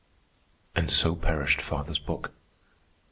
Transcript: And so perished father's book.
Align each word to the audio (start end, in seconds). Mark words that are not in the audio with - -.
And 0.75 0.89
so 0.89 1.15
perished 1.15 1.61
father's 1.61 1.99
book. 1.99 2.31